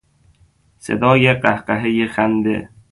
صدای 0.79 1.33
قهقه 1.33 2.07
خنده 2.07 2.69